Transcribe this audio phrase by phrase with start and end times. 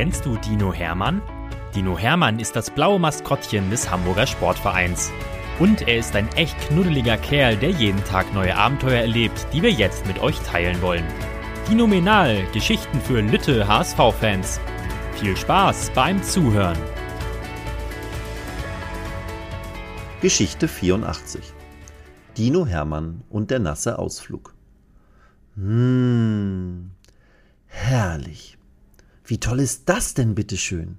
[0.00, 1.20] Kennst du Dino Hermann?
[1.74, 5.12] Dino Hermann ist das blaue Maskottchen des Hamburger Sportvereins.
[5.58, 9.70] Und er ist ein echt knuddeliger Kerl, der jeden Tag neue Abenteuer erlebt, die wir
[9.70, 11.04] jetzt mit euch teilen wollen.
[11.68, 14.58] Dinomenal, Geschichten für Lütte HSV-Fans.
[15.16, 16.78] Viel Spaß beim Zuhören.
[20.22, 21.52] Geschichte 84
[22.38, 24.54] Dino Hermann und der nasse Ausflug.
[25.56, 25.89] Mmh,
[29.30, 30.96] Wie toll ist das denn bitteschön?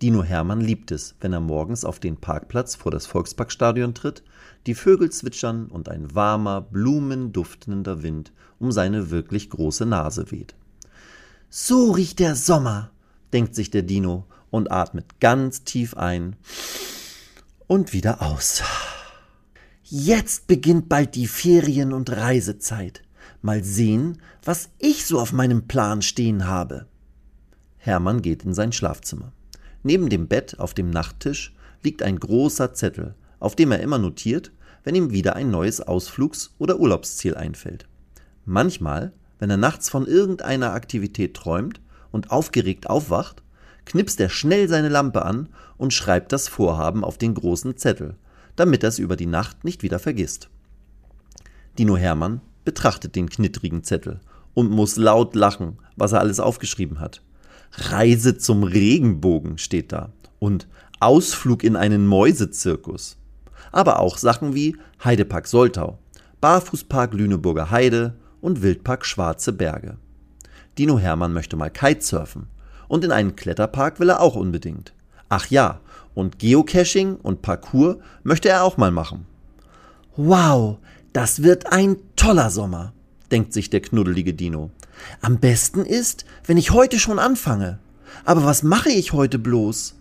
[0.00, 4.22] Dino Hermann liebt es, wenn er morgens auf den Parkplatz vor das Volksparkstadion tritt,
[4.66, 10.54] die Vögel zwitschern und ein warmer, blumenduftender Wind um seine wirklich große Nase weht.
[11.50, 12.92] So riecht der Sommer,
[13.34, 16.36] denkt sich der Dino und atmet ganz tief ein
[17.66, 18.62] und wieder aus.
[19.84, 23.02] Jetzt beginnt bald die Ferien- und Reisezeit.
[23.42, 26.86] Mal sehen, was ich so auf meinem Plan stehen habe.
[27.80, 29.32] Hermann geht in sein Schlafzimmer.
[29.82, 34.52] Neben dem Bett auf dem Nachttisch liegt ein großer Zettel, auf dem er immer notiert,
[34.84, 37.86] wenn ihm wieder ein neues Ausflugs- oder Urlaubsziel einfällt.
[38.44, 41.80] Manchmal, wenn er nachts von irgendeiner Aktivität träumt
[42.12, 43.42] und aufgeregt aufwacht,
[43.86, 48.16] knipst er schnell seine Lampe an und schreibt das Vorhaben auf den großen Zettel,
[48.56, 50.50] damit er es über die Nacht nicht wieder vergisst.
[51.78, 54.20] Dino Hermann betrachtet den knittrigen Zettel
[54.52, 57.22] und muss laut lachen, was er alles aufgeschrieben hat.
[57.72, 60.66] Reise zum Regenbogen steht da und
[60.98, 63.16] Ausflug in einen Mäusezirkus.
[63.72, 65.98] Aber auch Sachen wie Heidepark Soltau,
[66.40, 69.96] Barfußpark Lüneburger Heide und Wildpark Schwarze Berge.
[70.78, 72.48] Dino Hermann möchte mal Kitesurfen
[72.88, 74.92] und in einen Kletterpark will er auch unbedingt.
[75.28, 75.80] Ach ja,
[76.14, 79.26] und Geocaching und Parkour möchte er auch mal machen.
[80.16, 80.78] Wow,
[81.12, 82.92] das wird ein toller Sommer,
[83.30, 84.70] denkt sich der knuddelige Dino.
[85.20, 87.78] Am besten ist, wenn ich heute schon anfange.
[88.24, 89.94] Aber was mache ich heute bloß?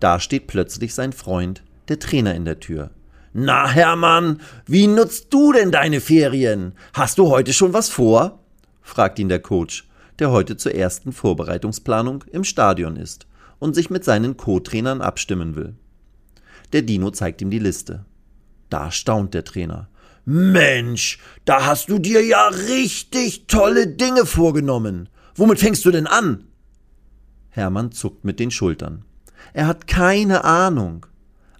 [0.00, 2.90] Da steht plötzlich sein Freund, der Trainer, in der Tür.
[3.32, 6.72] Na, Hermann, wie nutzt du denn deine Ferien?
[6.92, 8.40] Hast du heute schon was vor?
[8.82, 9.88] fragt ihn der Coach,
[10.18, 13.26] der heute zur ersten Vorbereitungsplanung im Stadion ist
[13.58, 15.76] und sich mit seinen Co-Trainern abstimmen will.
[16.72, 18.04] Der Dino zeigt ihm die Liste.
[18.68, 19.88] Da staunt der Trainer.
[20.24, 25.08] Mensch, da hast du dir ja richtig tolle Dinge vorgenommen.
[25.34, 26.44] Womit fängst du denn an?
[27.50, 29.04] Hermann zuckt mit den Schultern.
[29.52, 31.06] Er hat keine Ahnung,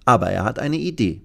[0.05, 1.21] aber er hat eine Idee.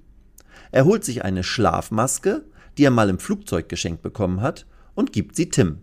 [0.72, 2.44] Er holt sich eine Schlafmaske,
[2.76, 5.78] die er mal im Flugzeug geschenkt bekommen hat, und gibt sie Tim.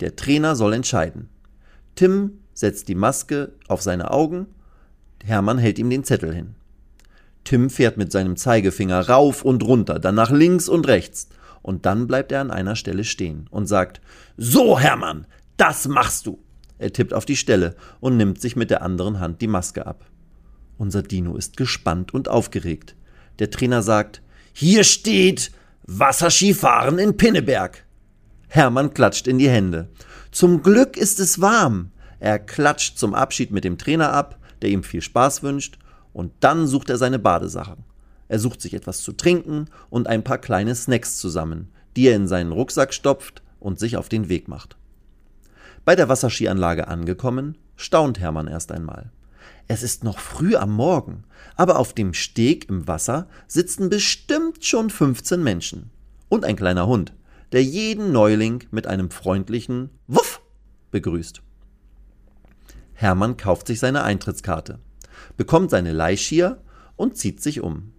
[0.00, 1.28] Der Trainer soll entscheiden.
[1.94, 4.46] Tim setzt die Maske auf seine Augen,
[5.22, 6.54] Hermann hält ihm den Zettel hin.
[7.48, 11.30] Tim fährt mit seinem Zeigefinger rauf und runter, dann nach links und rechts.
[11.62, 14.02] Und dann bleibt er an einer Stelle stehen und sagt,
[14.36, 15.26] So, Hermann,
[15.56, 16.44] das machst du.
[16.76, 20.04] Er tippt auf die Stelle und nimmt sich mit der anderen Hand die Maske ab.
[20.76, 22.96] Unser Dino ist gespannt und aufgeregt.
[23.38, 24.20] Der Trainer sagt,
[24.52, 25.50] Hier steht
[25.84, 27.86] Wasserskifahren in Pinneberg.
[28.48, 29.88] Hermann klatscht in die Hände.
[30.32, 31.92] Zum Glück ist es warm.
[32.20, 35.78] Er klatscht zum Abschied mit dem Trainer ab, der ihm viel Spaß wünscht,
[36.18, 37.84] und dann sucht er seine Badesachen.
[38.26, 42.26] Er sucht sich etwas zu trinken und ein paar kleine Snacks zusammen, die er in
[42.26, 44.76] seinen Rucksack stopft und sich auf den Weg macht.
[45.84, 49.12] Bei der Wasserskianlage angekommen, staunt Hermann erst einmal.
[49.68, 51.22] Es ist noch früh am Morgen,
[51.54, 55.92] aber auf dem Steg im Wasser sitzen bestimmt schon 15 Menschen
[56.28, 57.12] und ein kleiner Hund,
[57.52, 60.42] der jeden Neuling mit einem freundlichen Wuff
[60.90, 61.42] begrüßt.
[62.94, 64.80] Hermann kauft sich seine Eintrittskarte
[65.36, 66.58] bekommt seine Leihschier
[66.96, 67.92] und zieht sich um.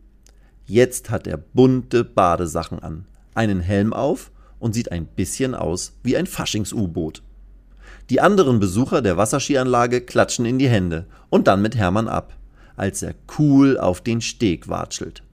[0.66, 6.16] Jetzt hat er bunte Badesachen an, einen Helm auf und sieht ein bisschen aus wie
[6.16, 7.24] ein Faschings-U-Boot.
[8.12, 12.38] Die anderen Besucher der Wasserskianlage klatschen in die Hände und dann mit Hermann ab,
[12.76, 15.24] als er cool auf den Steg watschelt.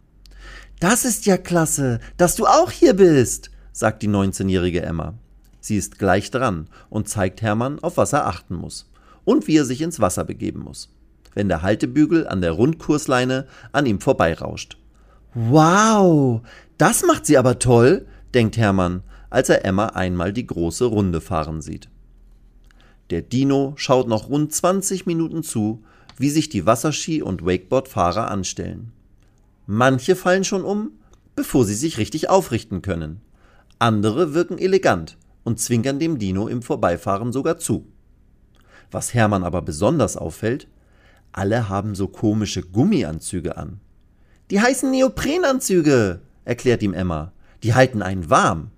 [0.81, 5.15] Das ist ja klasse, dass du auch hier bist, sagt die 19-jährige Emma.
[5.61, 8.91] Sie ist gleich dran und zeigt Hermann, auf was er achten muss
[9.25, 10.89] und wie er sich ins Wasser begeben muss
[11.37, 14.79] wenn der Haltebügel an der Rundkursleine an ihm vorbeirauscht.
[15.35, 16.41] Wow,
[16.79, 21.61] das macht sie aber toll, denkt Hermann, als er Emma einmal die große Runde fahren
[21.61, 21.91] sieht.
[23.11, 25.85] Der Dino schaut noch rund 20 Minuten zu,
[26.17, 28.93] wie sich die Wasserski- und Wakeboard-Fahrer anstellen.
[29.67, 30.93] Manche fallen schon um,
[31.35, 33.21] bevor sie sich richtig aufrichten können.
[33.79, 37.87] Andere wirken elegant und zwinkern dem Dino im Vorbeifahren sogar zu.
[38.91, 40.67] Was Hermann aber besonders auffällt,
[41.33, 43.81] alle haben so komische Gummianzüge an.
[44.51, 47.33] Die heißen Neoprenanzüge, erklärt ihm Emma.
[47.63, 48.71] Die halten einen warm.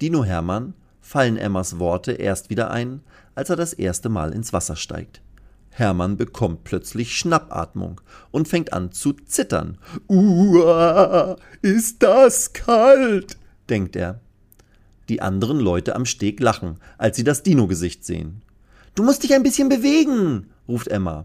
[0.00, 3.00] Dino Hermann fallen Emmas Worte erst wieder ein,
[3.34, 5.22] als er das erste Mal ins Wasser steigt.
[5.70, 8.00] Hermann bekommt plötzlich Schnappatmung
[8.32, 9.78] und fängt an zu zittern.
[10.08, 13.36] Uah, ist das kalt,
[13.68, 14.20] denkt er.
[15.08, 18.42] Die anderen Leute am Steg lachen, als sie das Dino-Gesicht sehen.
[18.98, 21.24] Du musst dich ein bisschen bewegen, ruft Emma.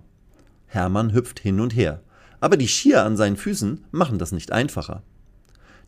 [0.67, 2.03] Hermann hüpft hin und her,
[2.39, 5.01] aber die Skier an seinen Füßen machen das nicht einfacher.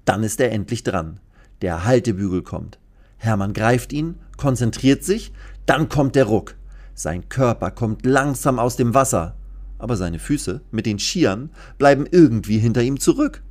[0.04, 1.20] Dann ist er endlich dran.
[1.62, 2.80] Der Haltebügel kommt.
[3.18, 5.32] Hermann greift ihn, konzentriert sich,
[5.68, 6.56] dann kommt der Ruck.
[6.96, 9.36] Sein Körper kommt langsam aus dem Wasser,
[9.78, 13.44] aber seine Füße mit den Skiern bleiben irgendwie hinter ihm zurück.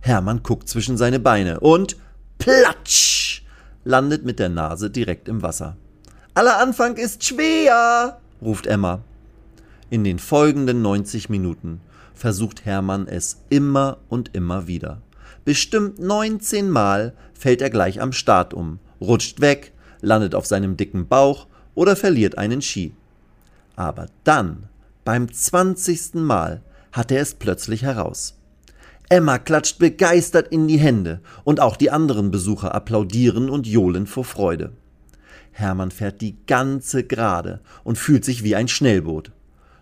[0.00, 1.96] Hermann guckt zwischen seine Beine und
[2.36, 3.42] platsch
[3.84, 5.78] landet mit der Nase direkt im Wasser.
[6.32, 9.00] Aller Anfang ist schwer, ruft Emma.
[9.90, 11.80] In den folgenden 90 Minuten
[12.14, 15.02] versucht Hermann es immer und immer wieder.
[15.44, 19.72] Bestimmt 19 Mal fällt er gleich am Start um, rutscht weg,
[20.02, 22.94] landet auf seinem dicken Bauch oder verliert einen Ski.
[23.74, 24.68] Aber dann,
[25.04, 26.62] beim zwanzigsten Mal,
[26.92, 28.36] hat er es plötzlich heraus.
[29.08, 34.24] Emma klatscht begeistert in die Hände und auch die anderen Besucher applaudieren und johlen vor
[34.24, 34.70] Freude.
[35.60, 39.32] Hermann fährt die ganze Gerade und fühlt sich wie ein Schnellboot.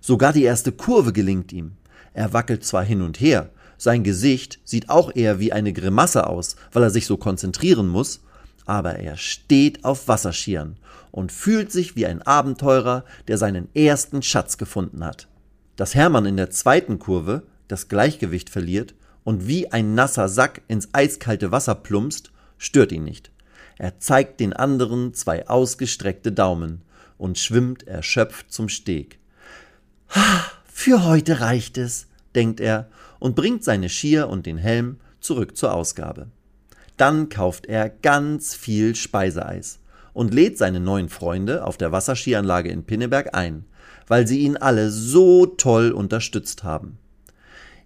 [0.01, 1.73] Sogar die erste Kurve gelingt ihm.
[2.15, 6.57] Er wackelt zwar hin und her, sein Gesicht sieht auch eher wie eine Grimasse aus,
[6.73, 8.21] weil er sich so konzentrieren muss,
[8.67, 10.77] aber er steht auf Wasserskiern
[11.13, 15.29] und fühlt sich wie ein Abenteurer, der seinen ersten Schatz gefunden hat.
[15.77, 20.89] Dass Hermann in der zweiten Kurve das Gleichgewicht verliert und wie ein nasser Sack ins
[20.93, 23.31] eiskalte Wasser plumpst, stört ihn nicht.
[23.79, 26.83] Er zeigt den anderen zwei ausgestreckte Daumen
[27.17, 29.19] und schwimmt erschöpft zum Steg.
[30.67, 32.89] Für heute reicht es, denkt er
[33.19, 36.29] und bringt seine Skier und den Helm zurück zur Ausgabe.
[36.97, 39.79] Dann kauft er ganz viel Speiseeis
[40.13, 43.65] und lädt seine neuen Freunde auf der Wasserskianlage in Pinneberg ein,
[44.09, 46.99] weil sie ihn alle so toll unterstützt haben.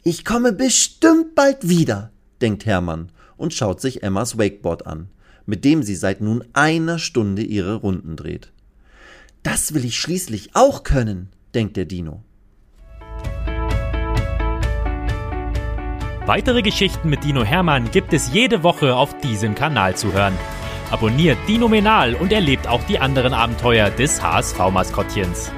[0.02, 2.10] Ich komme bestimmt bald wieder,
[2.40, 5.08] denkt Hermann und schaut sich Emmas Wakeboard an,
[5.46, 8.52] mit dem sie seit nun einer Stunde ihre Runden dreht.
[9.42, 12.22] Das will ich schließlich auch können, denkt der Dino.
[16.24, 20.38] Weitere Geschichten mit Dino Hermann gibt es jede Woche auf diesem Kanal zu hören.
[20.92, 25.50] Abonniert Dino Menal und erlebt auch die anderen Abenteuer des HSV-Maskottchens.